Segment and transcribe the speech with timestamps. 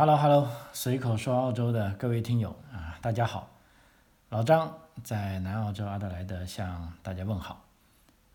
[0.00, 3.50] Hello Hello，随口说澳洲的各位听友啊，大家好，
[4.28, 7.64] 老张在南澳洲阿德莱德向大家问好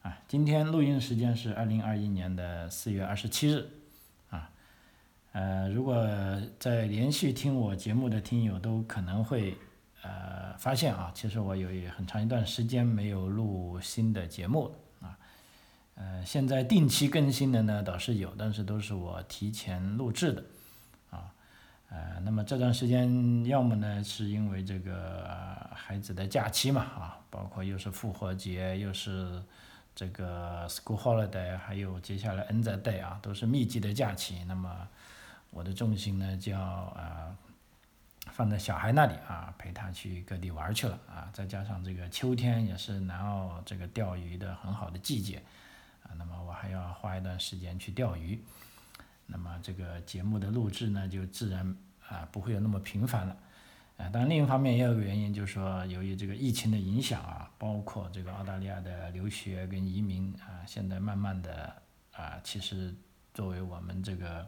[0.02, 0.18] 啊。
[0.28, 3.65] 今天录音时间是二零二一年的四月二十七日
[4.29, 4.49] 啊。
[5.31, 6.05] 呃，如果
[6.60, 9.57] 在连续听我节目的听友都可能会
[10.01, 15.17] 呃发现啊，其实我有很长一段时间没有录新的节目了啊。
[15.95, 20.43] 呃，现在定期更新的呢倒是有，但是都是我提前录制的。
[21.96, 29.40] 呃，那么这段时间，要么呢是因为这个孩子的假期嘛，啊，包括又是复活节，又是
[29.94, 34.44] 这个 school holiday，还有接下来 n z day 啊，都是密集的假期。
[34.48, 34.88] 那么
[35.52, 37.38] 我的重心呢，就要啊
[38.32, 41.30] 放在小孩那里啊，陪他去各地玩去了啊。
[41.32, 45.44] 再加上这个秋天也是南澳这个钓鱼的很好的季节
[46.02, 48.44] 啊，那么我还要花一段时间去钓鱼。
[49.34, 51.76] 那么这个节目的录制呢，就自然
[52.08, 53.36] 啊不会有那么频繁了，
[53.98, 61.74] 啊，当然另一方面也有原因，就是说由于这个疫情的影响啊，包括这个澳大利亚的留学跟移民啊，现在慢慢的
[62.13, 62.94] 啊，其实
[63.34, 64.47] 作为我们这个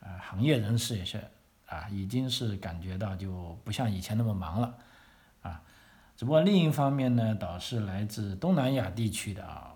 [0.00, 1.22] 啊行业人士也是
[1.66, 4.78] 啊，已经是感觉到就不像以前那么忙了，
[5.42, 5.62] 啊，
[6.16, 9.73] 只不过另一方面呢，倒是来自东南亚地区的啊。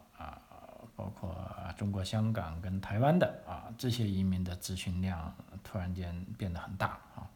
[0.98, 1.32] 包括
[1.77, 5.32] 中国香港跟台湾的啊这些移民的咨询量
[5.62, 7.30] 突然间变得很大啊，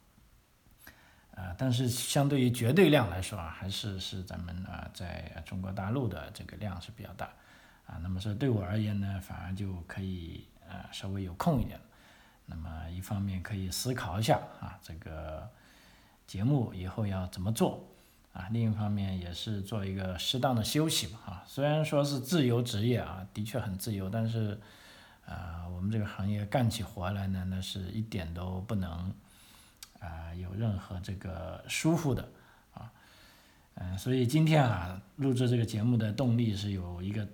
[1.36, 7.26] 啊，但是相对于绝对量来说啊，还是是咱们啊在中国大陆的这个量是比较大
[7.86, 8.00] 啊。
[8.02, 11.78] 那么说对我而言呢，反而就可以呃稍微有空一点，
[12.44, 15.48] 那么一方面可以思考一下啊这个
[16.26, 17.80] 节目以后要怎么做。
[18.32, 24.58] 啊，另一方面也是做一个适当的休息吧，啊，虽然说是自由职业啊，的确很自由，但是，
[25.26, 29.12] 啊，我们这个行业干起活来呢，那是一点都不能，
[30.00, 32.26] 啊，有任何这个舒服的，
[32.72, 32.90] 啊，
[33.74, 37.28] 嗯，所以今天啊，录制这个节目的动力是有一个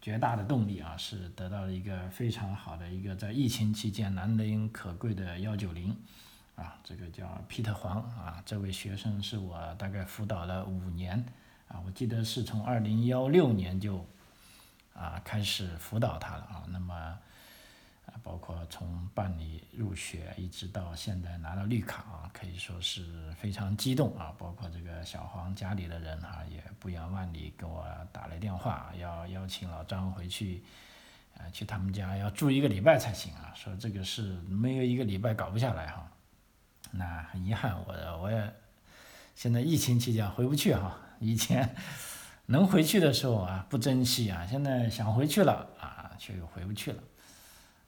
[0.00, 5.94] 绝大的动力啊，是得到了一个非常好的一个在疫情期间难能可贵的幺九零。
[6.60, 11.24] 啊，这个叫 Peter 黄啊，这位学生是我大概辅导了五年
[11.68, 14.06] 啊，我记得是从二零幺六年就
[14.92, 30.62] 啊开始辅导他了啊，那么啊包括从办理入学一直到现在拿到绿卡啊，可以说是非常激动啊，包括这个小黄家里的人哈也不远万里给我打来电话，要邀请老张回去
[31.38, 36.06] 啊去他们家要住一个礼拜才行啊，说这个事没有一个礼拜搞不下来哈。
[36.92, 38.54] 那很遗憾，我我也
[39.34, 40.98] 现在疫情期间回不去哈。
[41.20, 41.76] 以前
[42.46, 47.02] 能回去的时候啊，不珍惜啊，现在想回去了啊，却又回不去了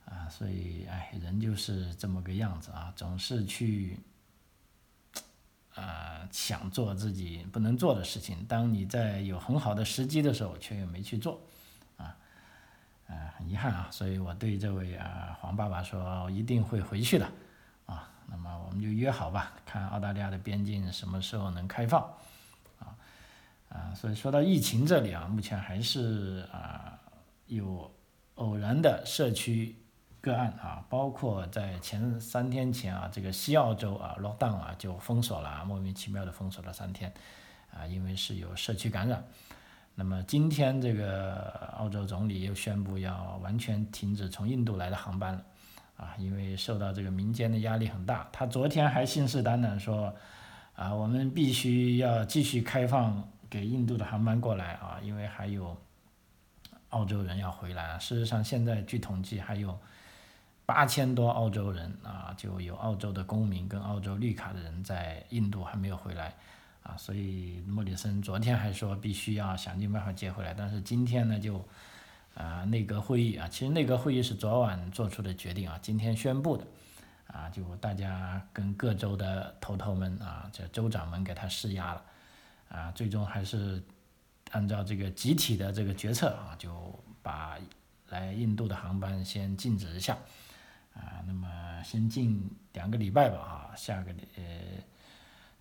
[0.04, 0.28] 啊。
[0.28, 3.98] 所以哎，人就是这么个样子啊，总是去
[5.74, 8.44] 啊想做自己不能做的事情。
[8.46, 11.40] 当你在有很好的时机的时候，却又没去做
[11.96, 12.16] 啊，
[13.08, 13.88] 啊，很遗憾啊。
[13.90, 17.28] 所以我对这位啊黄爸爸说，我一定会回去的。
[18.34, 22.02] 那么我们就约好吧，看澳大利亚的边境什么时候能开放，
[22.78, 22.96] 啊，
[23.68, 26.98] 啊，所以说到疫情这里啊，目前还是啊
[27.46, 27.92] 有
[28.36, 29.76] 偶然的社区
[30.22, 37.12] 个案啊，包括在前三天前啊，这个西澳洲啊，lockdown 啊就封锁了，莫名其妙的封锁了三天，
[37.70, 39.22] 啊，因为是有社区感染。
[39.94, 45.44] 那么今天这个澳洲总理又宣布要完全停止从印度来的航班了。
[45.96, 50.12] 啊，因为受到这个民间的压力很大，他昨天还信誓旦旦说，
[50.74, 55.76] 啊，我们必须要继续开放给印度的航班过来啊，因为还有
[56.88, 57.98] 澳洲人要回来。
[57.98, 59.78] 事实上，现在据统计还有
[60.66, 66.34] 八千多澳洲人啊，就有澳洲的公民跟澳洲绿卡的人在印度还没有回来
[66.82, 71.64] 啊，所以莫里森昨天还说必须要想尽办法接回来，但是今天呢就。
[72.34, 76.66] 啊，内阁会议啊，其实内阁会议是昨晚做出的决定啊，今天宣布的，
[77.26, 82.04] 啊，就大家跟各州的头头们啊，这州长们给他施压了，
[82.68, 83.82] 啊，最终还是
[84.50, 87.58] 按照这个集体的这个决策啊，就把
[88.08, 90.16] 来印度的航班先禁止一下，
[90.94, 91.48] 啊，那么
[91.84, 94.42] 先禁两个礼拜吧，啊，下个呃，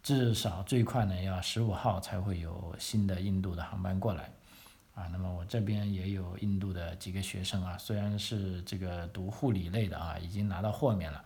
[0.02, 4.30] 至少最快呢要十五号才会有新的印度的航班过来。
[4.94, 11.24] 啊，那么我这边也有印度的几个学生啊，虽然是这个读护理类的啊，已经拿到豁免了，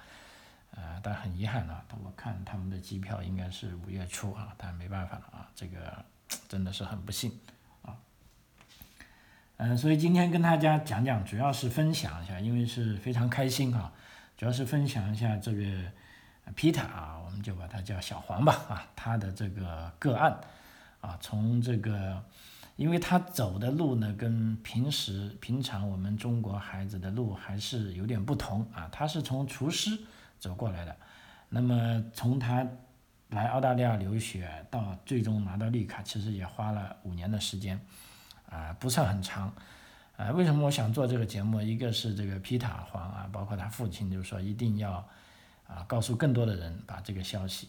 [0.72, 6.06] 呃，但很遗憾啊，我看他们的机票应该是五月初啊，但没办法了啊，这个
[6.48, 7.32] 真的是很不幸
[7.82, 7.98] 啊。
[9.58, 13.92] 嗯，所以今天跟大家讲讲，主要是分享一下，因为是非常开心哈，
[14.38, 15.64] 主要是分享一下这个
[16.56, 20.40] Peter 啊，我们就把他叫小黄吧啊，他的这个个案
[21.02, 22.24] 啊，从这个，
[22.76, 29.98] 因为他走的路呢，跟平时平常我们中国孩子的路还是有点不同啊，他是从厨师
[30.40, 30.96] 走过来的，
[31.50, 32.68] 那么从他
[33.30, 37.80] 来澳大利亚留学到最终拿到绿卡，其实也花了五年的时间
[38.50, 39.54] 啊，不算很长。
[40.18, 41.62] 啊，为什么我想做这个节目？
[41.62, 45.06] 一个是这个皮塔黄啊，包括他父亲，就是说一定要
[45.68, 47.68] 啊告诉更多的人把这个消息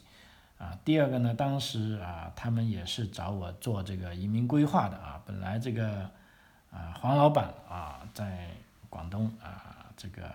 [0.59, 0.79] 啊。
[0.85, 5.21] 第二个呢，当时啊他们也是找我做这个移民规划的啊。
[5.27, 6.11] 本来这个
[6.71, 8.49] 啊黄老板啊在
[8.89, 10.31] 广东啊这个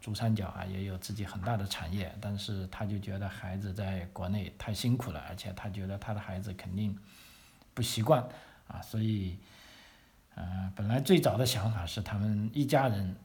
[0.00, 6.96] 珠三角啊也有自己很大的产业，但是他就觉得孩子在国内太辛苦了，而且他觉得他的孩子肯定
[7.74, 8.22] 不习惯
[8.68, 9.38] 啊，所以。
[10.38, 13.16] 呃，本来最早的想法是他们一家人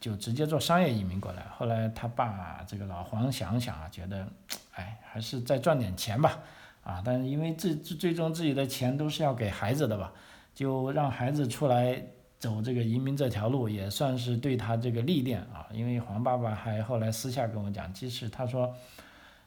[0.00, 4.26] 就直接做商业移民过来，后来他爸这个老黄想想啊，觉得，
[4.74, 6.38] 哎，还是再赚点钱吧，
[6.82, 10.12] 啊，但是因为最最终自己的钱都是要给孩子的吧，
[10.54, 12.02] 就让孩子出来
[12.38, 15.66] 走这个移民这条路，也算是对他这个历练啊。
[15.72, 18.74] 因为黄爸爸还后来私下跟我讲，即使他说，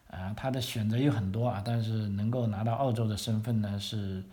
[0.09, 4.23] 啊，他的选择有很多啊，但是能够拿到澳洲的身份呢是。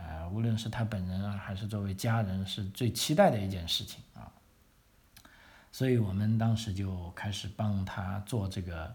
[0.00, 4.00] 呃，无论是他本人啊，还是作为家人，是最期待的一件事情。
[5.70, 8.94] 所以我们当时就开始帮他做这个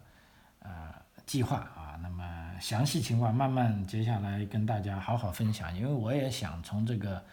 [0.60, 0.94] 呃
[1.26, 2.00] 计划啊。
[2.02, 7.24] 那么详细情况慢慢接下来跟大家好好分享，因为我也想从这个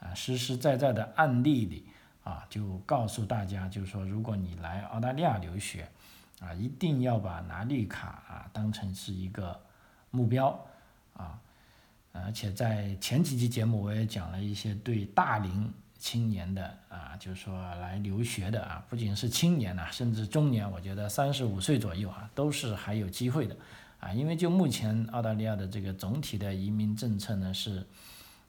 [0.00, 1.86] 啊实实在在的案例里
[2.22, 5.88] 啊，就告诉大家，就是说如果你来澳大利亚留学
[6.40, 9.58] 啊，一定要把拿绿卡啊当成是一个
[10.10, 10.66] 目标
[11.14, 11.38] 啊。
[12.12, 23.54] 而且在前几期节目我也讲了一些对大龄青年的啊，就是说来留学的啊，不仅是青年呐，甚至中年，我觉得三十五岁左右啊，都是还有机会的
[24.00, 24.10] 啊。
[24.12, 27.86] 因为就目前澳大利亚的这个总体的移民政策呢是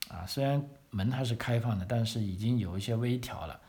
[0.07, 3.59] 啊，虽然门还是开放的，但是已经有一些微调了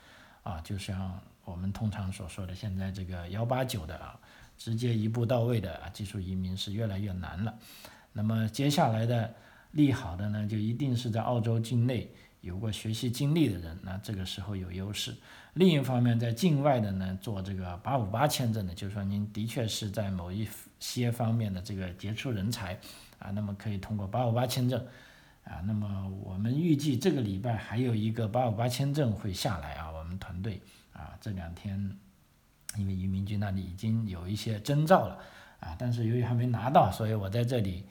[0.45, 0.61] 啊。
[0.63, 4.19] 就像我们通常所说的，现在这个幺八九的啊，
[4.57, 7.55] 直接一步到位的啊，技术移民是越来越难了。
[8.13, 9.35] 那么接下来的。
[9.75, 12.07] 利好的呢，就一定是在澳洲境内
[12.43, 15.15] 有过学习经历的人，那这个时候有优势。
[15.55, 20.47] 另一方面，在境外的呢，做这个八五八签证的，就是说您的确是在某一
[20.79, 22.79] 些方面的这个杰出人才
[23.19, 24.85] 啊，那么可以通过八五八签证
[25.45, 25.63] 啊。
[25.65, 30.61] 那么我们预计这个礼拜还有一个八五八签证会下来啊，我们团队
[30.93, 31.97] 啊这两天
[32.77, 35.19] 因为移民局那里已经有一些征兆了
[35.61, 37.85] 啊，但是由于还没拿到，所以我在这里。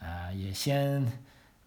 [0.00, 1.04] 啊，也先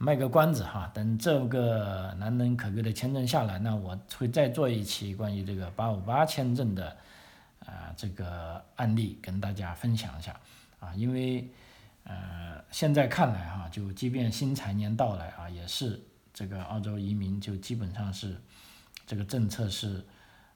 [0.04, 6.98] 卖个关子哈，等这个难能可贵的签证下来，那我会再做一期关于这个八五八签证的
[7.64, 10.36] 啊这个案例跟大家分享一下
[10.80, 11.48] 啊，因为
[12.04, 16.02] 呃现在看来哈，就即便新财年到来啊，也是
[16.34, 18.36] 这个澳洲移民就基本上是
[19.06, 20.04] 这个政策是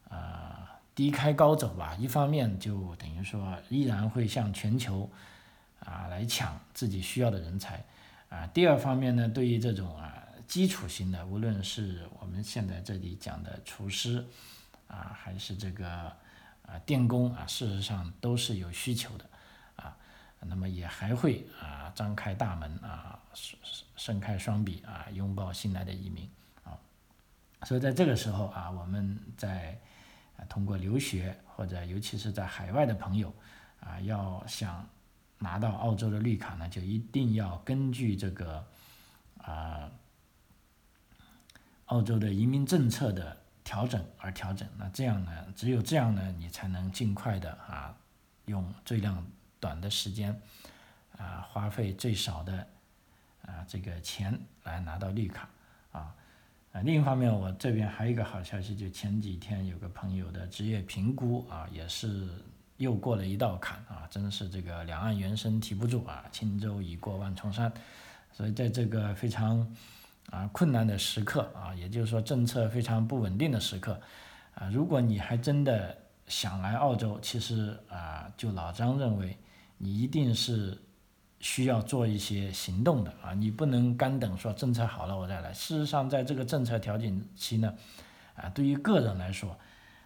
[0.09, 5.07] 啊低开高走吧，一方面就等于说依然会向全球。
[5.81, 7.83] 啊，来抢自己需要的人才，
[8.35, 14.25] 啊，第二方面呢，对于这种啊基础型的，无论是我们现在这里讲的厨师，
[14.89, 15.87] 啊，还是这个
[16.65, 19.25] 啊电工啊，事实上都是有需求的，
[19.77, 19.95] 啊，
[20.42, 23.57] 那么也还会啊张开大门啊，伸
[23.95, 26.30] 伸开双臂啊，拥抱新来的移民
[26.65, 26.77] 啊，
[27.63, 29.80] 所以在这个时候啊，我们在
[30.35, 33.33] 啊通过留学或者尤其是在海外的朋友
[33.80, 34.85] 啊，要想。
[35.45, 38.66] 拿到澳洲的绿卡呢，就一定要根据这个
[39.37, 39.92] 啊
[41.85, 44.68] 澳洲的移民政策的调整而调整。
[44.75, 47.95] 那这样呢，只有这样呢，你才能尽快的啊
[48.45, 49.23] 用最量
[49.59, 50.42] 短的时间
[51.16, 52.68] 啊花费最少的
[53.44, 55.47] 啊这个钱来拿到绿卡
[55.92, 56.16] 啊。
[56.71, 62.28] 啊，另一方面，我这边还有一个好消息，就前几天有个朋友的职业评估啊，也是。
[62.77, 64.05] 又过了一道坎啊！
[64.09, 67.71] 真是这个两岸猿声啼不住啊，轻舟已过万重山。
[68.33, 69.73] 所以在这个非常
[70.29, 73.97] 啊困难的时刻啊，也就是说政策非常不稳定的时刻
[74.55, 79.37] 啊，如果你还真的想来澳洲，其实啊，就老张认为
[79.77, 80.77] 你一定是
[81.39, 85.53] 需要做一些行动的啊，你不能干等说政策好了我再来。
[85.53, 87.73] 事实上，在这个政策调整期呢，
[88.35, 89.57] 啊，对于个人来说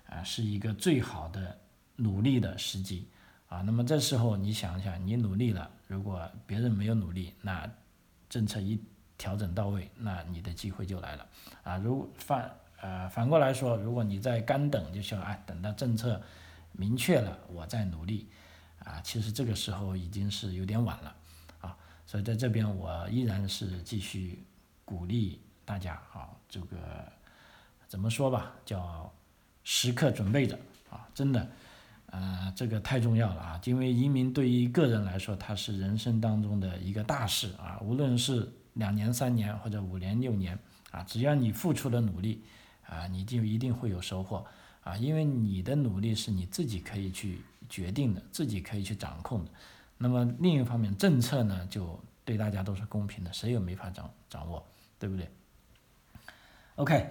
[0.07, 1.57] 啊，是一个最好的。
[1.99, 3.07] 努力的时机。
[3.47, 7.67] 啊，那么这时候你想一想，你努力了，如果别人没有努力，那
[8.29, 8.79] 政策一
[9.17, 11.27] 调整到位，那你的机会就来了。
[11.63, 11.77] 啊。
[11.77, 16.21] 如反呃反过来说，如果你在干等，就说哎，等到政策
[16.73, 18.29] 明确了，我再努力，
[18.85, 21.15] 啊，其实这个时候已经是有点晚了。
[21.61, 21.75] 啊，
[22.05, 24.45] 所以在这边我依然是继续
[24.85, 26.77] 鼓励大家啊，这个
[27.87, 29.11] 怎么说吧，叫
[29.63, 30.55] 时刻准备着。
[30.91, 31.47] 啊，真的，
[32.11, 40.57] 呃，这个太重要了啊，因为移民对于个人来说，它是人生当中的一个大事啊，无论是两年、三年或者五年、六年
[40.91, 42.43] 啊，只要你付出了努力
[42.87, 44.45] 啊，你就一定会有收获。
[44.81, 49.51] 啊，因为你的努力是你自己可以去决定的，自己可以去掌控的。
[49.97, 54.65] 那么另一方面，政策呢就对大家都是公平的，谁也没法掌掌握，
[54.97, 55.29] 对不对
[56.75, 57.09] ？OK，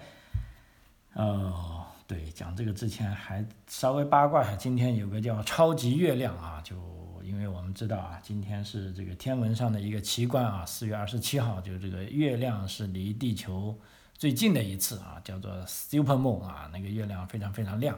[1.13, 6.75] 哦，对，讲这个之前还稍微八卦下，今天有个叫超级月亮啊，就
[7.23, 13.79] 因为我们知道啊，今天是这个天文上的一个奇观啊，四月二十七号，就这个月亮是离地球。
[14.15, 17.95] 最近的一次啊，叫做 Super Moon 啊，那个月亮非常非常亮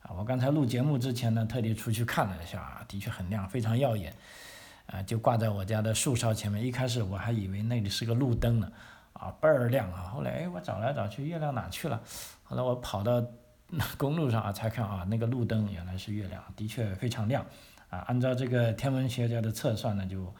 [0.00, 0.16] 啊。
[0.16, 4.16] 我刚才录节目之前呢，特地出去看了一下啊，的确很亮，非常耀眼
[4.86, 6.64] 啊，就挂在我家的树梢前面。
[6.64, 8.72] 一开始我还以为那里是个路灯呢，
[9.12, 10.08] 啊，倍儿亮啊。
[10.14, 12.00] 后来哎，我找来找去，月亮哪去了？
[12.42, 13.24] 后来我跑到
[13.96, 17.44] 公路上啊，才看啊，那个路灯原来是月亮，的确非常亮
[17.88, 17.98] 啊。
[18.00, 20.34] 按照这个天文学家的测算呢，就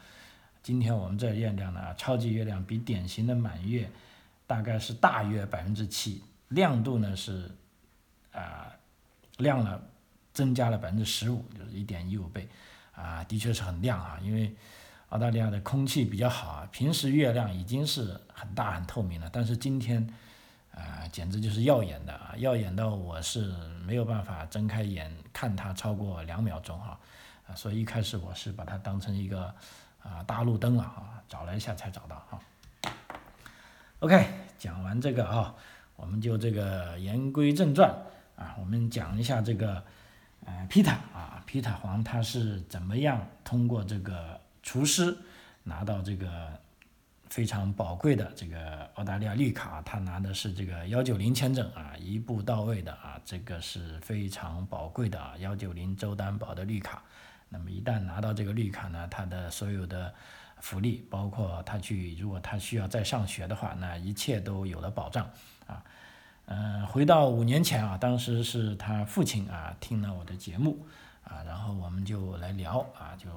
[0.61, 3.89] 今天我们这月亮呢，超级月亮比典型的满月。
[4.47, 7.49] 大概是大约百分之七，亮度呢是，
[8.33, 8.67] 啊，
[9.37, 9.81] 亮了，
[10.33, 12.49] 增加了百分之十五，就是一点一五倍，
[12.93, 14.53] 啊，的确是很亮啊，因为
[15.07, 20.05] 澳大利亚的空气比较好啊，平时月亮已经是很大很透明了，但是今天，
[20.81, 23.53] 啊，简直就是耀眼的啊，耀眼到我是
[23.85, 26.99] 没有办法睁开眼看它超过两秒钟哈，
[27.47, 29.53] 啊，所以一开始我是把它当成一个
[30.01, 32.39] 啊大路灯了啊，找了一下才找到哈。
[33.99, 34.25] OK，
[34.57, 35.53] 讲完这个啊，
[35.95, 37.93] 我们就这个言归正传
[38.35, 39.83] 啊，我们讲一下这个
[40.45, 45.15] 呃皮塔啊，皮塔黄他是怎么样通过这个厨师
[45.63, 46.59] 拿到这个
[47.31, 57.01] 非常宝贵的这个澳大利亚绿卡，他拿的是这个幺九零签证啊，一步到位的啊，这个是非常宝贵的啊，幺九零州担保的绿卡。
[57.47, 60.13] 那么一旦拿到这个绿卡呢，他的所有的
[60.59, 65.25] 福利，包括他去，如果他需要再上学的话，那一切都有了保障
[65.67, 65.81] 啊。
[66.47, 70.85] 嗯，回到五年前啊，当时是他父亲啊听了我的节目
[71.23, 73.29] 啊，然后我们就来聊啊，就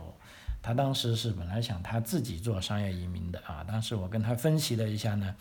[0.64, 5.34] 他当时是本来想他自己做商业移民的啊，当时我跟他分析了一下呢，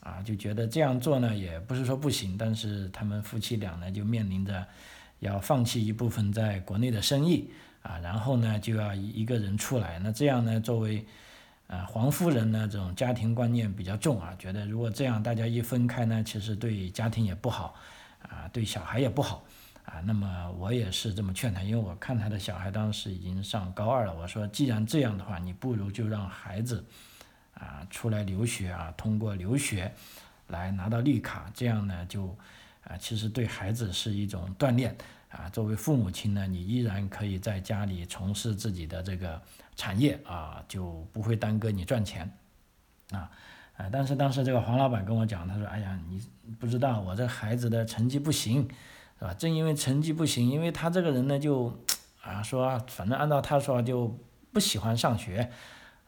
[0.00, 4.66] 啊，就觉得这样做呢也不是说不行，但是他们夫妻俩呢就面临着
[5.20, 7.50] 要放弃一部分在国内的生意。
[7.82, 11.04] 啊，然后呢，就要一个人出来，那这样呢，作为，
[11.66, 17.74] 呃，黄夫人呢，这种家庭观念比较重啊，觉得如果这样大家一分开呢，其实对家庭也不好，
[18.22, 19.42] 啊，对小孩也不好，
[19.92, 26.82] 啊，那么我也是这么劝他，因为我看他的小孩当时已经上高二了，我说既然这样的话，你不如就让孩子，
[27.52, 29.92] 啊，出来留学啊，通过留学，
[30.46, 32.34] 来拿到绿卡，这样呢，就，
[32.84, 34.96] 啊，其实对孩子是一种锻炼。
[35.32, 39.40] 啊，作为父母亲呢，你依然可以在家里从事自己的这个
[39.74, 42.30] 产业啊，就不会耽搁你赚钱，
[43.12, 43.30] 啊，
[43.78, 46.22] 啊，但是当时这个黄老板跟我讲，他说，哎呀，你
[46.60, 48.68] 不知道我这孩子的成绩不行，
[49.34, 51.76] 正因为成绩不行，因为他这个人呢，就
[52.22, 54.18] 啊说，反正按照他说就
[54.52, 55.50] 不喜欢上学。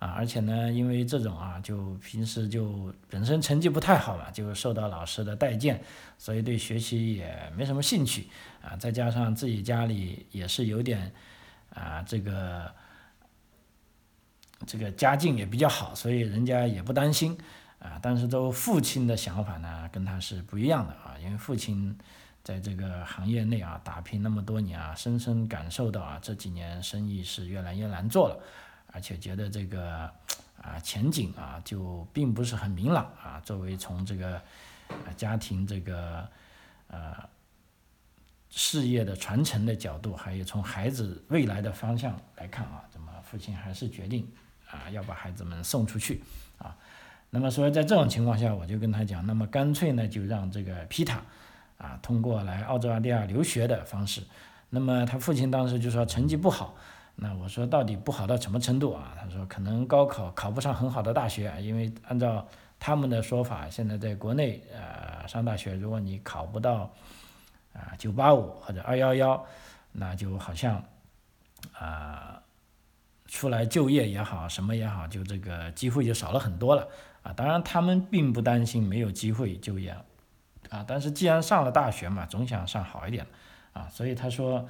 [0.00, 5.80] 啊，而且呢，因为这种啊，就平时就本身成绩不太好嘛，就受到老师的待见，
[6.18, 8.28] 所以对学习也没什么兴趣
[8.61, 8.76] 啊。
[8.76, 11.11] 再加上自己家里也是有点
[11.73, 12.71] 啊，这个
[14.66, 17.38] 这个家境也比较好，所以人家也不担心
[17.78, 17.99] 啊。
[18.02, 21.97] 但是都父亲的想法呢，跟他是不一样的啊，因为父亲
[22.44, 28.38] 在这个行业内啊打拼那么多年啊，深深感受到啊，这几年生意是越来越难做了。
[28.92, 30.08] 而且觉得这个
[30.62, 33.40] 啊前景啊就并不是很明朗啊。
[33.44, 34.40] 作为从这个
[35.16, 36.28] 家庭这个
[36.88, 37.16] 呃
[38.50, 44.30] 事业的传承的角度，还有从孩子未来的方向来看啊，怎么父亲还是决定
[44.70, 46.22] 啊要把孩子们送出去
[46.58, 46.76] 啊。
[47.30, 51.20] 那么所以在这种情况下，我就跟他讲，那么干脆呢就让这个皮塔
[51.78, 54.23] 啊通过来澳大利亚留学的方式。
[54.71, 56.75] 那么他父亲当时就说成绩不好。
[57.16, 59.16] 那我说到底不好到什么程度啊？
[59.21, 62.45] 他说可能高考考不上很好的大学，因为按照
[62.81, 66.90] 他们的说法，现在在国内呃上大学，如果你考不到
[67.73, 69.47] 啊九八五或者二幺幺，
[69.93, 70.83] 那就好像
[71.78, 72.43] 啊
[73.26, 76.88] 出来就业也好，什么也好，就这个机会就少了很多了
[77.23, 77.33] 啊。
[77.33, 79.97] 当然他们并不担心没有机会就业
[80.71, 83.26] 啊，但是既然上了大学嘛，总想上好一点
[83.73, 84.68] 啊，所以他说。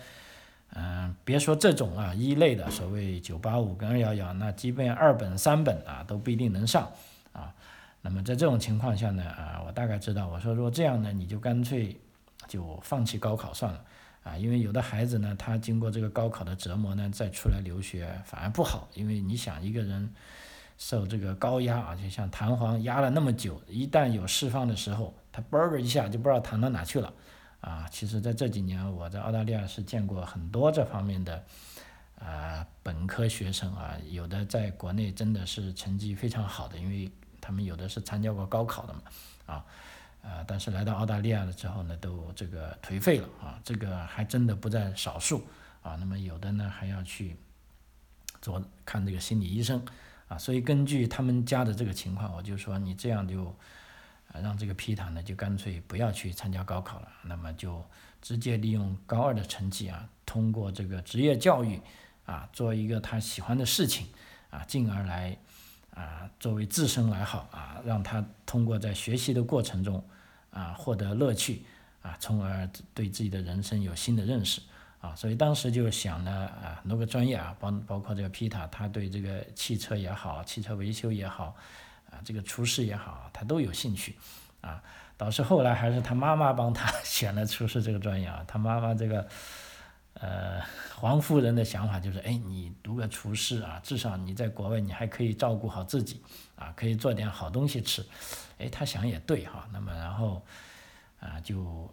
[0.77, 6.91] 嗯，别说这种啊一类的所谓九八五跟二幺幺，那即便二本三本啊都不一定能上
[7.33, 7.55] 啊。
[8.03, 11.97] 那么在这种情况下呢，啊，我大概知道，我说如果这样呢，你就干脆
[12.49, 13.85] 就放弃高考算了
[14.25, 20.13] 啊，因为有的孩子呢，他经过这个高考的折磨呢，再出来留学反而不好，因为你想一个人
[20.77, 27.13] 受这个高压啊，就像弹簧压了那么久，一旦有释放的时候，他嘣儿一下就不知道弹到哪去了。
[27.61, 31.43] 啊，其实在这几年，我在澳大利亚是见过很多这方面的，
[32.21, 37.11] 啊，本科学生啊，有的在国内真的是成绩非常好的，因为
[37.41, 39.01] 他们有的是参加过高考的嘛，
[39.47, 39.65] 啊，
[40.21, 45.43] 呃，但是来到澳大利亚了之后呢，都这个颓废了啊，这个还真的不在少数
[45.83, 45.97] 啊。
[45.97, 47.35] 那么有的呢还要去
[48.43, 49.83] 做看这个心理医生
[50.29, 53.57] 啊，所以根据他们家的这个情况，我就说你这样就。
[54.43, 57.85] 让这个皮塔呢，就干脆不要去参加高考了，那么就
[58.21, 61.81] 直接利用高二的成绩啊，通过这个职业教育
[62.27, 64.07] 啊，做一个他喜欢的事情
[64.51, 65.37] 啊，进而来
[65.95, 70.03] 啊，作为自身来好啊，让他通过在学习的过程中
[70.51, 71.65] 啊，获得乐趣
[72.03, 74.61] 啊，从而对自己的人生有新的认识
[75.01, 81.55] 啊，所以当时就想了啊，很多个专业啊，包包括这个皮塔，他对这个汽车也好，汽车维修也好。
[82.25, 84.17] 这个厨师也好，他都有兴趣，
[84.63, 84.83] 啊，
[85.17, 88.43] 导致后来还是他妈妈帮他 选了厨师这个专业啊。
[88.49, 89.29] 他妈妈这个，
[90.15, 90.61] 呃，
[90.97, 96.23] 黄夫人的想法就是，哎，你读个厨师啊，至少你在国外你还可以照顾好自己，
[96.57, 98.05] 啊，可以做点好东西吃，
[98.59, 99.69] 哎，他想也对哈。
[99.73, 100.43] 那么然后，
[101.21, 101.89] 啊，就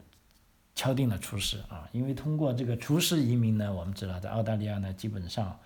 [0.73, 5.59] 敲定了厨师啊，因为通过这个厨师移民呢，我们知道在澳大利亚呢，基本上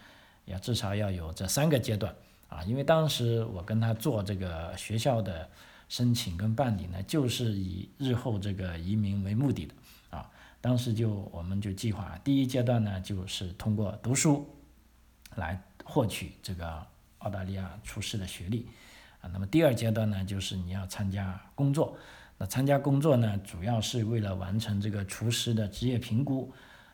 [0.45, 2.13] 要至少要有这三个阶段。
[2.55, 5.49] 啊，因为当时我跟他做这个学校的
[5.89, 9.73] 申请跟办理呢，就是以日后这个移民为目的的
[10.09, 10.31] 啊。
[10.61, 14.47] 当时就我们就计划，第一阶段呢，就是通过读书
[15.35, 18.69] 来获取这个澳大利亚厨师的学历
[19.19, 19.29] 啊。
[19.33, 21.97] 那么第二阶段呢，就是你要参加工作，
[22.37, 26.53] 那参加工作呢，主要是为了完成这个厨师的职业评估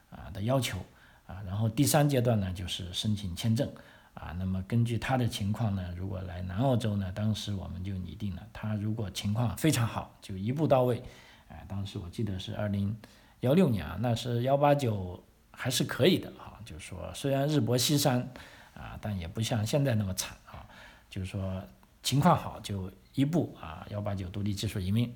[0.10, 0.80] 啊的要求
[1.28, 1.44] 啊。
[1.46, 3.72] 然后第三阶段呢，就是申请签证。
[4.14, 11.02] 啊，那么根据他的情况呢，如果来南澳洲呢，当时我们就拟定了，他如果情况非常好，就一步到位。
[11.48, 12.96] 哎，当时我记得是二零
[13.40, 18.32] 幺六年啊，那是幺八九还是可以的啊，就是说虽然日薄西山
[18.74, 20.66] 啊，但也不像现在那么惨啊，
[21.10, 21.64] 就是说
[22.04, 25.14] 情况好就一步啊，幺八九独立技术移民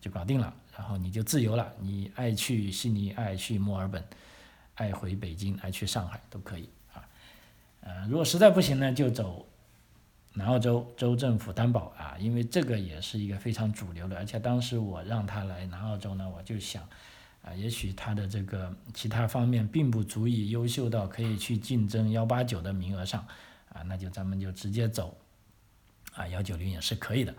[0.00, 4.02] 就搞定了，然后你就自由了，你爱去悉尼，爱去墨尔本，
[4.74, 6.68] 爱回北京，爱去上海都可以。
[7.88, 9.46] 呃，如果实在不行呢，就走
[10.32, 14.16] 南澳洲州政府担保啊，因为这个也是一个非常主流的。
[14.16, 16.82] 而且当时我让他来南澳洲呢，我就想，
[17.42, 23.24] 啊，也许他的这个其他方面并不足以优秀到可以去竞争幺八九的名额上，
[23.72, 25.16] 啊，那就咱们就直接走，
[26.14, 27.32] 啊，幺九零也是可以的，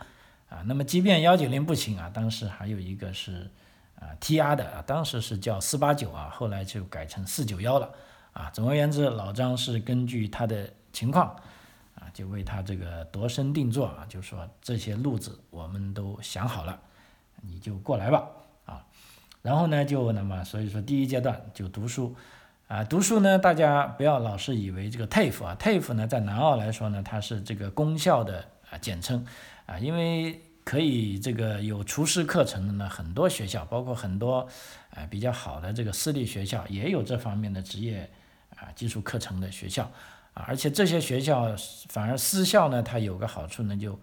[0.47, 3.51] 啊，那么即便幺九零不行啊，当时还有一个是
[3.99, 7.93] 啊 T R 的啊，当时是叫四八九啊，后来就改成四九幺了。
[8.37, 11.35] 啊，总而言之，老张是根据他的情况，
[11.95, 16.79] 啊，就为他这个度身定做啊，就说这些路子我们都想好了，
[17.41, 18.27] 你就过来吧，
[18.65, 18.85] 啊，
[19.41, 22.15] 然后呢，就那么所以说第一阶段就读书，
[22.67, 29.25] 啊，读书呢，大家不要老是以为这个 TAFE 啊，TAFE 呢，在南澳来说呢，它是这个公校的啊简称，
[29.65, 34.47] 啊，因为可以这个有厨师课程的呢，很多学校，包括很多
[34.91, 38.07] 啊比较好的这个私立学校，也有这方面的职业。
[38.57, 39.83] 啊，技术课程的学校，
[40.33, 41.55] 啊，而且这些学校
[41.89, 43.97] 反而私校呢，它有个好处呢，就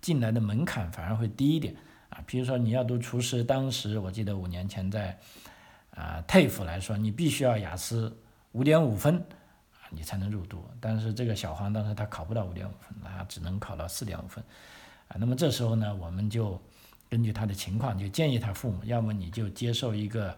[0.00, 1.76] 进来的门槛反而会低一点，
[2.08, 5.18] 啊，比如说你要读厨师，当时我记得五年前在
[5.94, 8.16] 啊 TAFE 来说，你必须要雅思
[8.52, 14.42] 五点五分啊，你才能入读，但是这个小黄当时他考不到五点五分，他只能考到四点五分，
[15.08, 16.58] 啊，那么这时候呢，我们就
[17.10, 20.30] 根据他的情况，就建议他父母，要么你就接受一个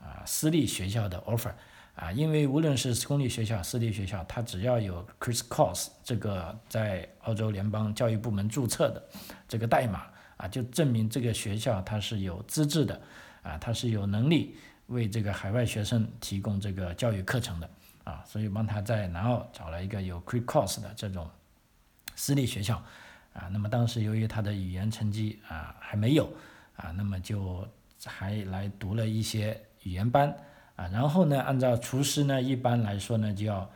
[0.00, 1.52] 啊私立学校的 offer。
[2.00, 9.02] 啊，因为无论是公立学校、私立学校，它只要有 Chris Course 这个在澳洲联邦教育部门注册的
[9.48, 10.06] 这个代码
[10.36, 13.00] 啊，就证明这个学校它是有资质的，
[13.42, 14.54] 啊，它是有能力
[14.86, 17.68] 为这个海外学生提供这个教育课程的，
[18.04, 21.28] 啊，所以帮他在南澳找了一个有 Chris Course 的这种
[22.14, 22.80] 私立学校，
[23.32, 26.32] 啊，那么当时由于他的语言成绩啊还没有，
[26.76, 27.66] 啊，那么就
[28.04, 30.32] 还来读了一些语言班。
[30.78, 33.68] 啊，然后呢，按照厨师呢，一般来说呢，就要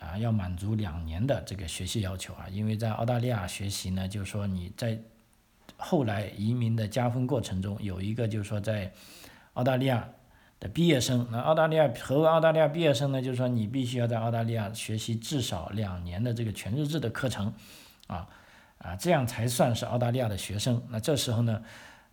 [0.00, 4.98] 啊，要满足两年的这个学习要求啊，因为在澳大利亚学习呢，就是说你在
[5.76, 8.92] 后来移民的加分过程中，有一个就是说在
[9.52, 10.08] 澳大利亚
[10.58, 11.24] 的毕业生。
[11.30, 13.22] 那澳大利亚何为澳大利亚毕业生呢？
[13.22, 17.54] 就是说你必须要在澳大利亚学习至少两年的这个全日制的课程，
[18.08, 18.26] 啊
[18.78, 20.82] 啊，这样才算是澳大利亚的学生。
[20.88, 21.62] 那这时候呢，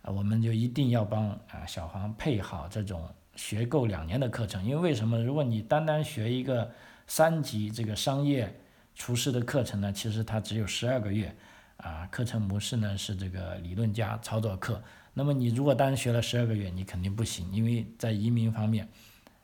[0.02, 4.64] 我们就一定要帮啊小黄配好这种学够两年的课程。
[4.64, 5.22] 因为为什么？
[5.22, 6.72] 如果你单单学一个
[7.06, 8.54] 三级这个商业
[8.94, 11.34] 厨师的课程呢，其实它只有十二个月。
[11.82, 14.82] 啊，课程模式呢是这个理论加操作课。
[15.14, 18.86] 那么你如果单学了十二个月，你肯定不行，因为在移民方面，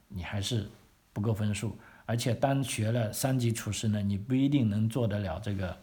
[0.08, 0.68] 你还是
[1.14, 1.78] 不够分数。
[2.04, 5.74] 而且单学了三级厨师呢，你不一定能做得了这个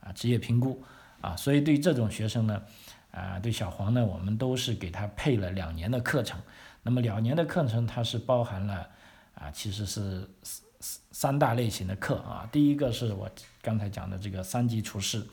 [0.00, 0.82] 啊职业评估
[1.20, 1.36] 啊。
[1.36, 2.62] 所以对这种学生呢，
[3.10, 6.40] 啊对小黄呢，我们都是给他配了两年的课程。
[6.88, 8.88] 那么两年的课程它是包含了
[9.34, 12.48] 啊，其实是三三大类型的课啊。
[12.50, 15.26] 第一个是我刚才讲的这个三级厨师。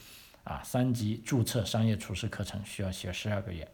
[0.44, 3.68] 啊，三级注册商业厨师课程需要学十二个月，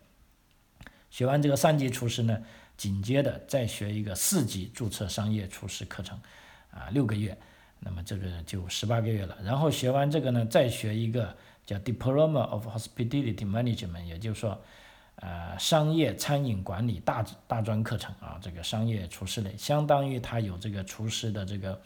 [1.10, 2.42] 学完这个三级厨师呢，
[2.78, 6.18] 紧接着再学一个四级注册商业厨师课程，
[6.70, 7.38] 啊，六个月，
[7.80, 9.38] 那么这个就十八个月了。
[9.44, 14.64] 然后学完这个呢，再学一个叫 Diploma of Hospitality Management，也就是说，
[15.22, 21.82] 呃，商业餐饮管理大大专课程啊，这个商业厨师类，相当于他有这个厨师的这个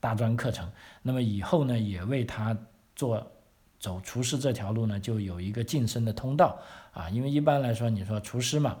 [0.00, 0.66] 大专课程。
[1.02, 2.56] 那么以后呢，也为他
[2.96, 3.32] 做。
[3.78, 6.58] 走厨师这条路呢，就有一个晋升的通道
[6.92, 8.78] 啊，因为一般来说，你说厨师嘛，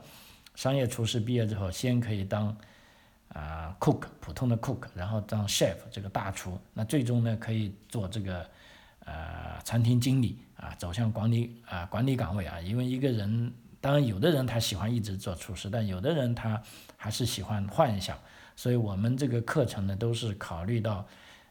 [0.54, 2.56] 商业厨师毕业之后，先可以当
[3.28, 8.44] 啊 cook 普通的 cook，然后当 chef 这个大厨，那最终呢可以做这个
[9.04, 16.62] 呃餐厅经理啊，走向管理啊管理岗位啊，因为一个人，当然有的人他喜欢一直做厨师，但有的人他
[16.96, 18.18] 还是喜欢幻想，
[18.54, 21.06] 所以我们这个课程呢都是考虑到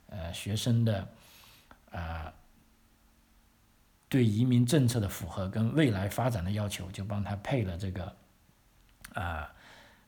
[0.10, 1.08] 呃学生的
[1.92, 2.34] 啊。
[4.08, 8.16] 对移民政策的符合跟未来发展的要求，就帮他配了这个
[9.14, 9.52] 啊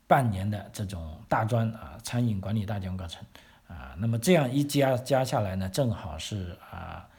[0.06, 3.26] 半年的这种大专啊餐饮管理大专课程
[3.68, 3.96] 啊。
[3.98, 7.10] 那么这样一加加下来呢，正好是啊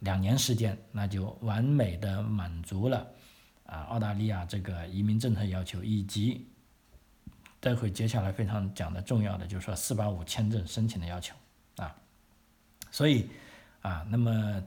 [0.00, 3.04] 两年时间，那就完美的满足了
[3.74, 6.46] 啊澳大利亚这个移民政策要求，以及
[7.60, 11.34] 待会接下来非常讲的重要的就是说四八五签证申请的要求
[11.76, 11.94] 啊。
[12.90, 13.28] 所以
[13.82, 14.62] 啊，那么。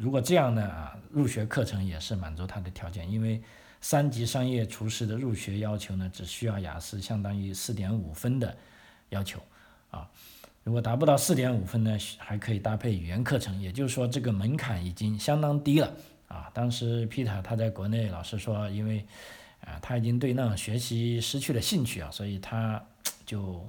[0.00, 3.42] 如果这样呢啊，入学课程也是满足他的条件，因为
[3.80, 8.56] 三级商业厨师的入学要求呢，只需要雅思相当于四点五分的
[9.08, 9.42] 要求
[9.90, 10.08] 啊。
[10.62, 15.92] 如果达不到四点五分呢，还可以搭配语言课程，也就是说这个门槛已经相当低了
[16.28, 16.50] 啊。
[16.54, 19.04] 当时皮塔他在国内老师说，因为
[19.60, 22.80] 啊他已经对那种学习失去了兴趣啊，所以他
[23.26, 23.68] 就。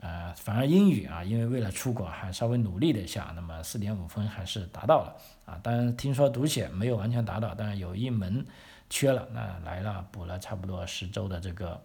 [0.00, 5.58] 呃，反而英语啊，因为为了出国还稍微努力了一下，那么四点五分还是达到了啊。
[5.60, 8.46] 当然听说读写没有完全达到，但是有一门
[8.88, 11.82] 缺了，那来了补了差不多十周的这个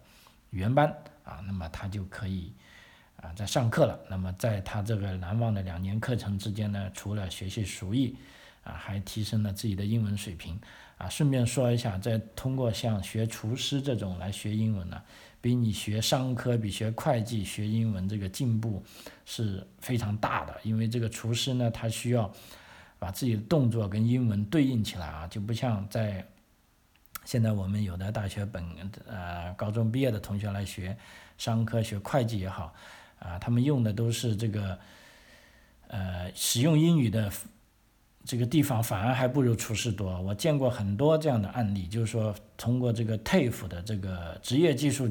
[0.50, 0.86] 原班
[1.24, 2.52] 啊，那么他就可以
[3.16, 3.98] 啊在上课了。
[4.08, 8.16] 那么在他这个难忘的两年课程之间呢，除了学习熟艺
[8.64, 10.58] 啊，还提升了自己的英文水平
[10.98, 11.08] 啊。
[11.08, 15.00] 顺便说一下，在通过像学厨师这种来学英文呢。
[15.40, 18.82] 比你学商科、比学会计、学英文这个进步
[19.26, 22.32] 是非常大的，因为这个厨师呢，他需要
[22.98, 26.26] 把自己的动作跟英文对应起来啊，就不像在
[27.26, 28.64] 现在我们有的大学本
[29.06, 30.96] 呃高中毕业的同学来学
[31.36, 32.74] 商科、学会计也好
[33.18, 34.78] 啊，他们用的都是这个
[35.88, 37.30] 呃使用英语的
[38.24, 40.20] 这个地方反而还不如厨师多。
[40.22, 45.10] 我见过很多这样的案例，就是说通过这个 TAFE 的这个职业技术。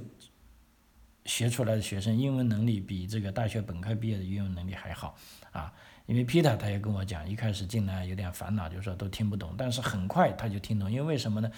[1.25, 5.15] 学出来的学生英文能力比这个大学本科毕业的英文能力还好
[5.53, 5.71] 啊！
[6.05, 11.49] 因为 Peter 他也跟我讲，一开始进来有点烦恼，就是说都听不懂，但是很快他就听懂，因为为什么呢？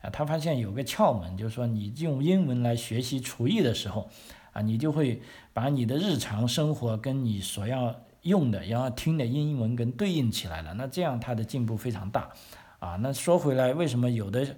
[0.00, 4.10] 啊，他发现有个窍门，就是说你用英文来学习厨艺的时候，
[4.54, 5.22] 啊，你就会
[5.52, 12.30] 把你的日常生活跟你所要用的、然后听的英文跟对应起来了，那这样他的进步非常大
[12.78, 12.96] 啊！
[13.00, 14.56] 那说回来，为什么有的？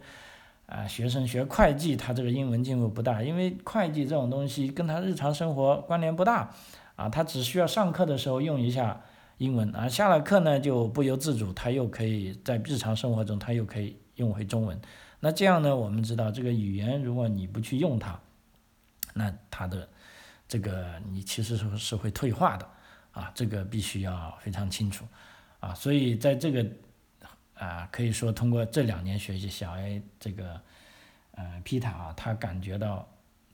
[0.66, 6.50] 啊，学生学会计，他这个英文进步不大，因为会计这种东西跟他日常生活关联不大，
[6.96, 9.02] 啊，他只需要上课的时候用一下
[9.36, 14.80] 英文，啊，下了课呢就不由自主，他又可以在日常生活中他又可以用回中文，
[15.20, 18.18] 那这样呢，我们知道这个语言如果你不去用它，
[19.12, 19.86] 那它的
[20.48, 22.66] 这个你其实是是会退化的，
[23.14, 25.06] 啊，这个必须要非常清楚，
[25.60, 26.66] 啊，所以在这个。
[27.56, 30.60] 啊，可以说通过这两年学习，小 A 这个，
[31.36, 33.08] 呃，皮塔啊，他感觉到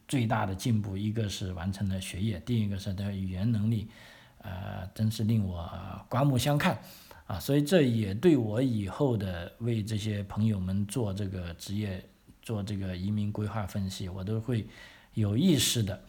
[0.09, 3.91] 最大的进步，一个是完成了学业，第一个是他语言能力，
[4.39, 5.71] 呃，真是令我
[6.09, 6.81] 刮目相看，
[7.27, 12.03] 啊，所以这也对我以后的为这些朋友们做这个职业、
[12.41, 14.67] 做这个移民规划分析，我都会
[15.13, 16.03] 有意识的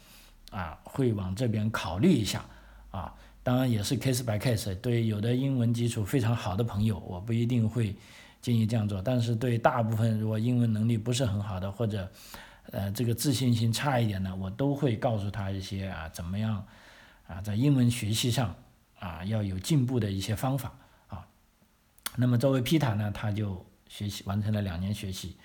[0.49, 2.45] 啊会往这边考虑一下
[2.89, 3.13] 啊。
[3.43, 7.95] 当然也是 case by case，对有的英文基础非常好的朋友，我不一定会
[8.39, 9.01] 建议这样做。
[9.01, 12.08] 但是对大部分如果英文能力不是很好的，或者
[12.71, 16.63] 呃这个自信心差一点的，我都会告诉他一些啊怎么样
[17.27, 18.56] 啊在英文学习上
[18.99, 20.77] 啊要有进步的一些方法
[21.08, 21.25] 啊。
[22.15, 25.36] 那么作为皮塔呢，他就学习完成了两年学习，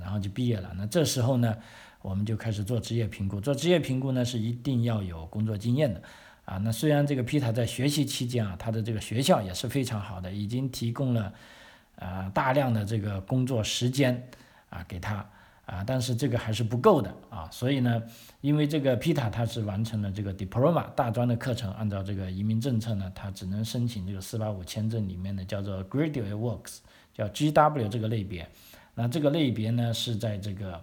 [0.00, 0.72] 然后就毕业了。
[0.76, 1.56] 那这时候呢，
[2.02, 3.40] 我们就开始做职业评估。
[3.40, 6.02] 做职业评估呢是一定要有工作经验的。
[6.48, 11.30] 啊，那虽然这个皮塔在学习期间啊，他的这个学校也是非常好的，已经提供了
[11.96, 14.26] 啊大量的这个工作时间
[14.70, 15.16] 啊给他
[15.66, 18.02] 啊，但是这个还是不够的啊，所以呢，
[18.40, 26.78] 因为这个皮塔他是完成了这个 diploma 大专的课程，按照这个移民政策呢，他只能申请这个四八五签证里面的叫做 graduate works，
[27.12, 28.48] 叫 GW 这个类别，
[28.94, 30.82] 那这个类别呢是在这个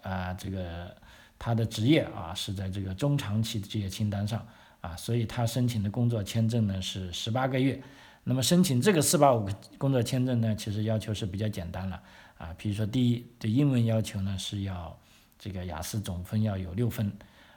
[0.00, 0.94] 啊这个
[1.40, 4.46] 他的职业啊是在这个中长期的职业清单上。
[4.82, 7.80] 啊，所以他申请的工作签证呢是十八个月，
[8.24, 12.02] 那么申请这个四八五工作签证呢，其实要求是比较简单了。
[12.36, 14.98] 啊，比如说第一，对英文要求呢是要
[15.38, 17.12] 这个雅思总分要有六分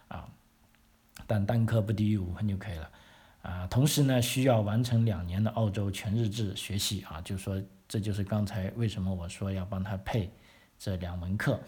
[0.08, 0.30] 啊，
[1.26, 2.92] 但单科不低于五分就可以了。
[3.42, 10.32] 啊，同时呢需要完成两年的澳洲全日制学习啊，就是说这就是刚才为什么我说要帮他配
[10.78, 11.60] 这两门课。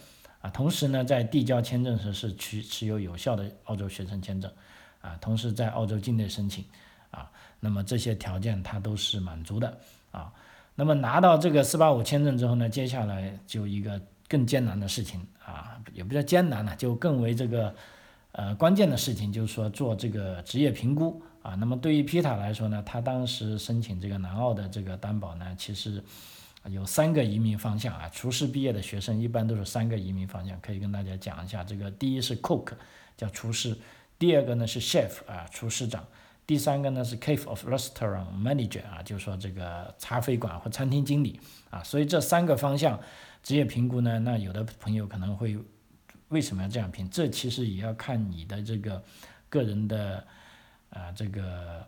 [0.41, 4.51] 啊，同时呢在递交签证时是持持有有效的澳洲学生签证。
[5.01, 6.65] 啊，同时在澳洲境内申请，
[7.11, 7.29] 啊，
[7.59, 9.77] 那么这些条件它都是满足的，
[10.11, 10.31] 啊，
[10.75, 17.73] 那么拿到这个四八五签证之后呢，接下来就一个更艰难的事情，啊，也不叫艰难了，就更为这个，
[18.31, 26.03] 呃，关键的事情就是说做这个职业评估，啊，那么对于皮塔来说呢，他当时申请这个南澳的这个担保呢，其实
[26.65, 32.73] 有三个移民方向啊，厨师毕业的学生一般都是三个移民方向，可以跟大家讲一下，这个第一是 cook，
[33.15, 33.77] 叫厨师。
[34.19, 36.01] 第二个呢是 chef 啊，厨师长；
[36.47, 41.83] 第三个呢是 cafe of restaurant manager 啊，就是说这个茶飞馆或餐厅经理啊。
[41.83, 42.99] 所以这三个方向
[43.43, 45.55] 职业评估呢，那有的朋友可能会
[46.29, 47.07] 为什么要这样评？
[47.11, 49.03] 这其实也要看你的这个
[49.49, 50.25] 个人的
[50.89, 51.85] 啊这个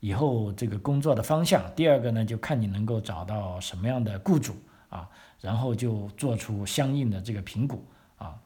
[0.00, 1.70] 以后这个工作的方向。
[1.76, 4.56] 第二个呢，就看你能够找到什么样的雇主
[4.88, 5.06] 啊，
[5.42, 7.84] 然后就做出相应的这个评估
[8.16, 8.40] 啊。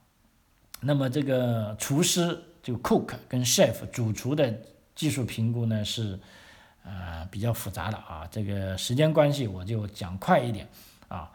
[0.80, 2.42] 那么这个厨师。
[2.62, 4.54] 就 cook 跟 chef 主厨的
[4.94, 6.16] 技术评估呢是，
[6.84, 10.68] 呃比较复杂的啊，这个时间关系我就讲快一点
[11.08, 11.28] 啊，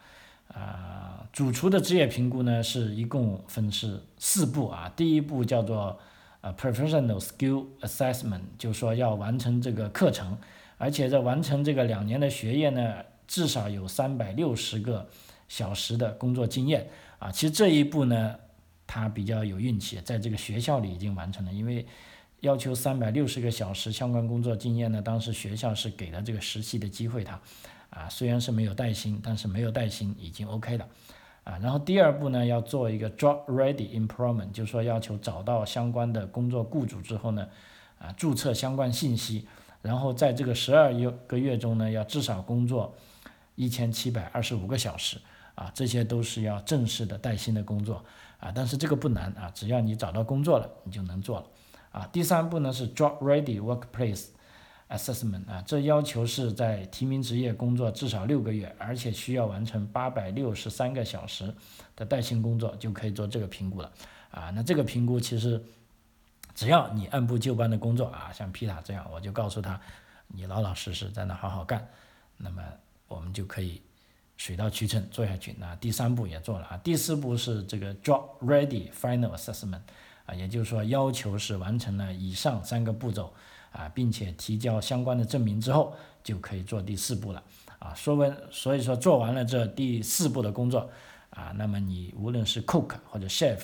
[0.47, 5.99] 呃主厨的职业评估呢是一共分是四步啊，第一步叫做
[6.39, 10.37] 呃 professional skill assessment，就说要完成这个课程，
[10.77, 15.09] 而且在完成这个两年的学业呢，至少有三百六十个
[15.49, 16.87] 小时的工作经验
[17.19, 18.37] 啊，其实这一步呢。
[18.87, 21.85] 他比较有运气，在这个学校里已经完成了，因为
[22.39, 27.39] 要求三百六十个小时相关工作经验呢，当时学校是给了这个实习的机会他，
[27.89, 30.87] 啊，虽然是没有带薪，但是没有带薪已经 OK 了，
[31.43, 37.47] 啊，然后第二步呢，要做一个 job ready employment，就是说要求找到相关的工作雇主之后呢，
[37.99, 39.47] 啊，注册相关信息，
[39.81, 40.93] 然后在这个十二
[41.25, 42.95] 个月中呢，要至少工作
[43.55, 45.17] 一千七百二十五个小时，
[45.57, 48.05] 啊，这些都是要正式的带薪的工作。
[48.39, 51.47] 啊，但是这个不难啊，只要你找到工作了，你就能做了。
[51.91, 54.27] 啊，第三步呢是 job ready workplace
[54.89, 61.51] assessment 啊，这要求是在提名职业工作至少六个月，而且需要完成八百六十三个小时
[61.95, 63.91] 的带薪工作，就可以做这个评估了。
[64.29, 65.59] 啊，那这个评估其实
[66.53, 69.81] 只要你按部就班的工作啊，像皮塔这样，我就告诉他，
[70.27, 71.89] 你老老实实在那好好干，
[72.37, 72.61] 那么
[73.07, 73.81] 我们就可以。
[74.37, 79.81] 水到渠成做下去，那第三步也做了啊，第四步是这个 job ready final assessment
[80.27, 83.33] 啊，也就是说要求是完成了以上三个步骤
[83.71, 87.43] 啊，并且提交相关的证明之后，就可以做第四步了
[87.79, 87.95] 啊。
[87.95, 90.87] 说完，所以说做完了这第四步的工作
[91.31, 93.61] 啊，那么你无论是 cook 或者 chef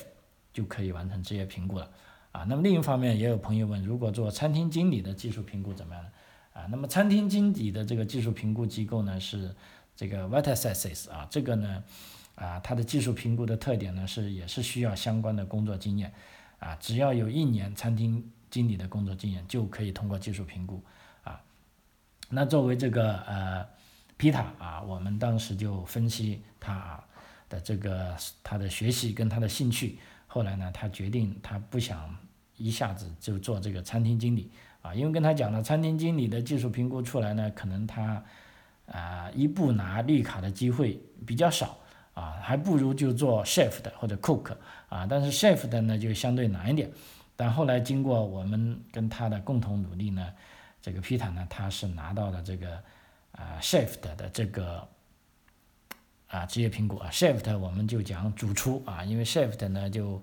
[0.52, 1.88] 就可以完成职业评估了
[2.32, 2.44] 啊。
[2.48, 6.10] 那么另一方面，也有朋友问，如果做餐厅经理的技术评估怎么样呢？
[6.52, 9.54] 啊，那么餐厅经理的这个技术评估机构呢是。
[9.96, 11.84] 这个 v i t a s s e s 啊，这个呢，
[12.34, 16.12] 啊，它的技术评估的特点呢是也是需要相关的工作经验，
[16.58, 20.82] 啊，只要有一年餐厅经理的工作经验就可以通过技术评估，
[21.22, 21.40] 啊，
[22.28, 23.64] 那作为这个呃
[24.16, 27.00] 皮塔啊，我们当时就分析他
[27.48, 32.16] 的这个他的学习跟他的兴趣，后来呢，他决定他不想
[32.56, 34.50] 一下子就做这个餐厅经理，
[34.82, 38.20] 啊，因为跟他讲了餐厅经理的技术评估出来呢，可能他。
[38.86, 41.78] 啊，一步拿绿卡的机会比较少
[42.12, 44.54] 啊，还不如就做 chef 的或者 cook
[44.88, 46.90] 啊，但是 chef 的呢就相对难一点。
[47.36, 50.32] 但后来经过我们跟他的共同努力呢，
[50.80, 52.76] 这个皮塔呢他是拿到了这个
[53.32, 54.86] 啊 chef 的这个
[56.28, 60.22] 啊职业评估啊 chef 我们就讲主厨啊，因为 chef 呢就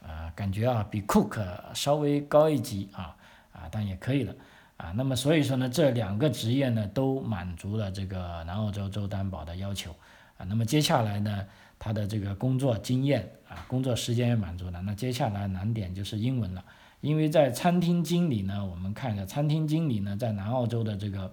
[0.00, 3.14] 啊感觉啊比 cook 稍微高一级啊
[3.52, 4.34] 啊但也可以了
[4.78, 4.90] 啊。
[4.96, 9.94] 那么所以说呢这两个职业呢都满足了这个南澳洲州担保的要求
[10.38, 10.46] 啊。
[10.46, 11.46] 那么接下来呢？
[11.80, 14.82] 他的这个工作经验啊，工作时间也满足了。
[14.82, 16.64] 那接下来难点就是英文了，
[17.00, 21.32] 因为在餐厅经理呢，我们看一下餐厅经理呢，在南澳洲的这个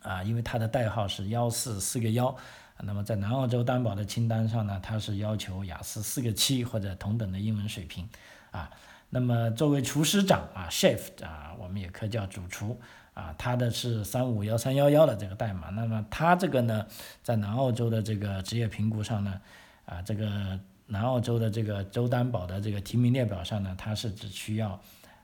[0.00, 2.36] 啊，因为他的代号是幺四四个幺，
[2.80, 8.08] 那么在南澳洲担保的清单上呢，他是要求雅思四个七或者同等的英文水平
[8.50, 8.68] 啊。
[9.14, 12.80] 那么作为厨师长啊，chef 啊，我们也可以叫主厨。
[13.14, 16.86] 啊，他的是三五幺三幺幺的这个代码，那么他这个呢，
[17.22, 19.38] 在南澳洲的这个职业评估上呢，
[19.84, 24.80] 啊，这个南澳洲的这个州担保的这个提名列表上呢，他是只需要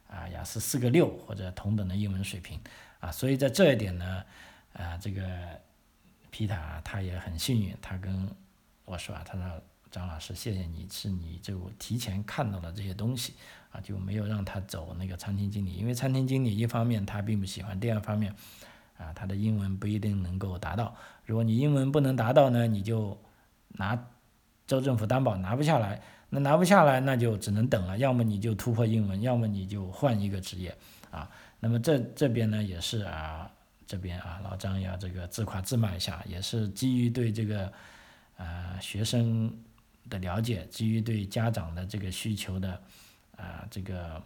[0.06, 2.60] 啊雅思四个六或者同等的英文水平，
[3.00, 4.22] 啊，所以在这一点呢，
[4.74, 5.22] 啊，这个
[6.30, 8.28] 皮塔他也很幸运，他跟
[8.84, 13.34] 我说啊，他说张老师谢谢你，是你就提前看到了这些东西。
[13.70, 18.34] 啊，就没有让他走那个餐厅经理，因为餐厅经理一方面他并不喜欢，第二方面，
[18.96, 20.96] 啊，他的英文不一定能够达到。
[21.26, 23.20] 如果你英文不能达到呢，你就
[23.72, 24.06] 拿
[24.66, 30.74] 州政府担保拿不下来，那拿不下来那就只能等了，要么你就突破英文，要么你就换一个职业
[31.10, 31.30] 啊。
[31.60, 33.50] 那么这这边呢也是啊，
[33.86, 37.70] 这边啊老张要这个自夸自骂一下，也是基于对这个
[38.38, 39.54] 啊学生
[40.08, 42.82] 的了解，基于对家长的这个需求的。
[43.38, 44.20] 啊，这个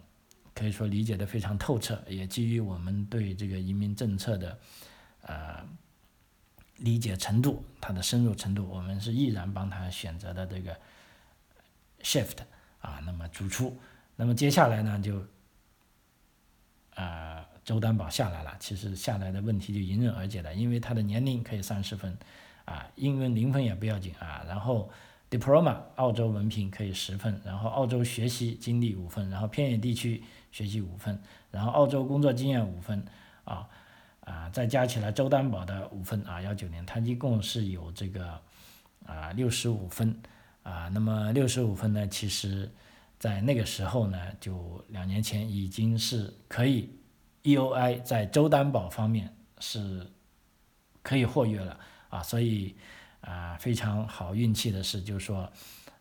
[0.55, 4.59] 可以说理解的非常透彻，也基于我们对这个移民政策的
[5.21, 5.63] 呃
[6.77, 10.75] 理解程度，它的深入程度，我们是毅然帮他选择的这个
[12.01, 12.37] shift
[12.81, 13.79] 啊，那么主出，
[14.15, 15.23] 那么接下来呢就
[16.95, 22.17] 啊周担保下来了，其实下来的问题就迎刃而解了，因为他的年龄可以三十分
[22.65, 24.89] 啊，英文零分也不要紧啊，然后。
[25.33, 31.19] Diploma 澳洲文凭可以十分，然后澳洲学习经历五分，然后偏远地区学习五分，
[31.49, 33.03] 然后澳洲工作经验五分，
[33.43, 33.67] 啊
[34.19, 38.39] 啊再加起来州担保的五分啊幺九年，他一共是有这个
[39.07, 40.15] 啊六十五分
[40.61, 42.71] 啊，那么六十五分呢，其实
[43.17, 46.91] 在那个时候呢，就两年前已经是可以
[47.41, 50.05] EOI 在州担保方面是
[51.01, 52.75] 可以获约了啊，所以。
[53.25, 55.49] 啊，非常好运气的是，就是说，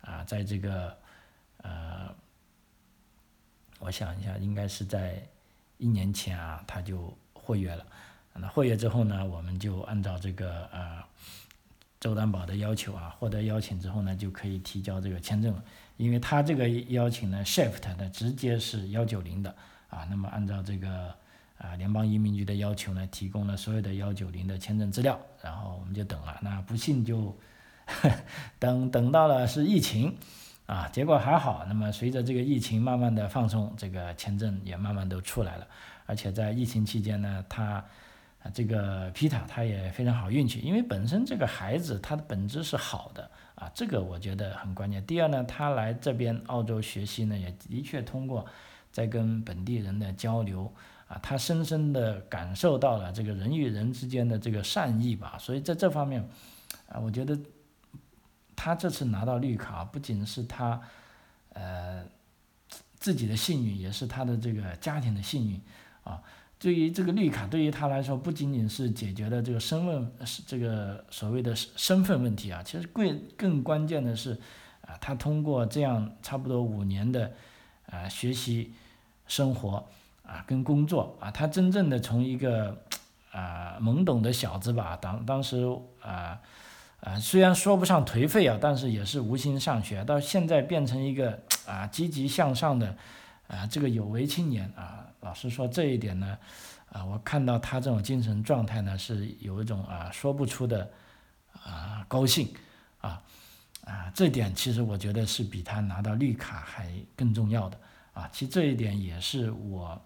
[0.00, 0.98] 啊，在这个，
[1.58, 2.12] 呃，
[3.78, 5.22] 我想一下，应该是在
[5.78, 7.86] 一年前啊，他就获约了。
[8.34, 11.02] 那获约之后呢，我们就按照这个呃
[12.00, 15.64] 周担保的要求啊，获得邀请之后呢，就可以提交这个签证了。
[15.96, 19.54] 因为他这个邀请呢，shift 的直接是幺九零的
[19.88, 21.14] 啊，那么按照这个。
[21.62, 26.36] 啊，联邦移民局的要求呢，提供了所有的幺九零的签证资料，然后我们就等了。
[26.42, 27.38] 那不幸就
[28.58, 30.16] 等等到了是疫情，
[30.66, 31.64] 啊，结果还好。
[31.68, 35.68] 那么随着这个疫情慢慢的放松，这个签证也慢慢都出来了。
[36.04, 37.84] 而且在疫情期间呢，他
[38.52, 45.06] 这个皮塔他也非常好运气，因为本身这个孩子他的本质是好的啊，这个我觉得很关键。
[45.06, 48.44] 第二呢，他来这边澳洲学习呢，也的确通过
[48.90, 50.74] 在跟本地人的交流。
[51.20, 56.26] 他深深地感受到了这个人与人之间的这个善意吧，所以在这方面，
[56.88, 57.36] 啊，我觉得
[58.54, 60.80] 他这次拿到绿卡，不仅是他，
[61.52, 62.04] 呃，
[62.94, 65.60] 自己的幸运，也是他的这个家庭的幸运，
[66.04, 66.22] 啊，
[66.58, 74.32] 对于这个绿卡，对于他来说，不仅仅是解决了这个身份，是这个所谓的身份问题啊，其实更更关键的是，
[74.82, 77.32] 啊，他通过这样差不多五年的，
[77.86, 78.72] 啊，学习
[79.26, 79.88] 生活。
[80.32, 82.74] 啊，跟工作啊，他真正的从一个
[83.30, 85.62] 啊懵懂的小子吧，当当时
[86.00, 86.40] 啊
[87.00, 92.96] 啊，虽然说不上颓废啊，但是也是无心上学，到现在变成一个啊积极向上的
[93.46, 95.06] 啊这个有为青年啊。
[95.20, 96.38] 老实说这一点呢，
[96.90, 100.90] 啊，我看到他这种精神状态呢，是有一种啊说不出的
[101.62, 102.48] 啊高兴
[103.02, 103.22] 啊
[103.84, 107.76] 啊，这点其实我觉得是比他拿到绿卡还更重要的
[108.14, 108.26] 啊。
[108.32, 110.00] 其实这一点也是我。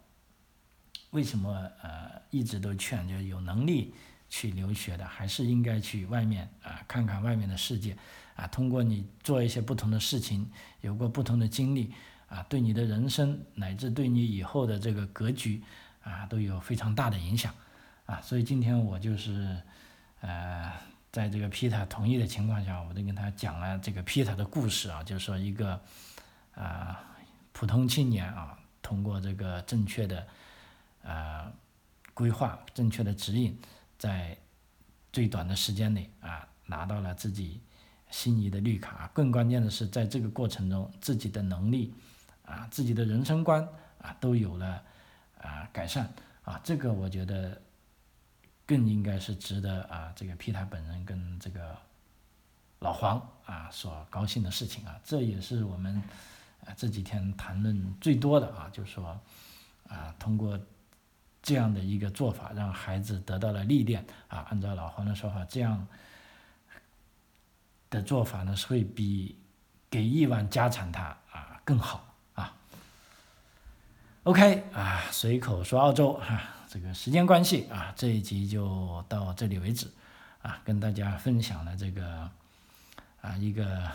[1.11, 1.51] 为什么
[1.83, 3.95] 呃一直都劝，就有能力
[4.29, 7.97] 去留学的，还是应该去外面啊看看外面的世界
[8.35, 8.47] 啊。
[8.49, 10.51] 通过你做一些不同的事情，
[10.81, 11.93] 有过不同的经历
[12.29, 15.63] 啊，对你的人生乃至对你以后的这个格局
[16.03, 17.55] 啊，都有非常大的影响
[18.05, 18.21] 啊。
[18.21, 19.57] 所以今天我就是
[20.21, 20.73] 呃
[21.13, 25.81] 在这个皮塔同意的情况下，我就跟他讲了这个皮塔的故事啊，就是说一个
[26.55, 27.01] 啊
[27.53, 30.27] 普通青年啊，通过这个正确的
[31.07, 31.53] 啊
[32.13, 33.59] 规划、正确的指引，
[33.99, 34.37] 在
[35.13, 37.61] 最短的时间内啊拿到了自己
[38.11, 39.11] 心仪的绿卡。
[39.15, 41.95] 更关键的是，在这个过程中，自己的能力
[42.45, 43.67] 啊、自己的人生观
[44.03, 44.83] 啊都有了
[45.41, 46.13] 啊改善
[46.45, 47.63] 啊，这个我觉得。
[48.69, 51.79] 更应该是值得啊，这个皮塔本人跟这个
[52.81, 56.03] 老黄啊所高兴的事情啊，这也是我们
[56.65, 59.21] 啊这几天谈论最多的啊，就是说
[59.89, 60.59] 啊，通过
[61.47, 65.87] 这样的一个做法，让孩子得到了历练啊，按照老黄的说法，这样
[67.89, 69.39] 的做法呢，是会比
[69.89, 72.53] 给亿万家产他啊更好啊。
[74.25, 76.43] OK 啊，随口说澳洲哈。
[76.69, 79.89] 这个时间关系啊，这一集就到这里为止，
[80.43, 82.29] 啊，跟大家分享了这个
[83.21, 83.89] 啊一个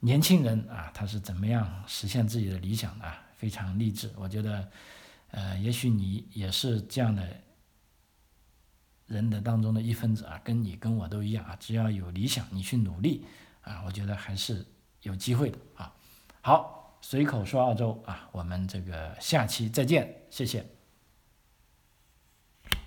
[0.00, 4.12] 年轻人啊，他是怎么样实现自己的理想的，非常励志。
[4.16, 4.68] 我觉得，
[5.32, 7.26] 呃，也许你也是这样的
[9.06, 13.26] 人的当中的一分子啊，跟你跟我都一样啊，只要有理想，你去努力
[13.60, 14.64] 啊，我觉得还是
[15.02, 15.92] 有机会的啊。
[16.40, 20.64] 好，随口说澳洲啊，我们这个下期再见，谢谢。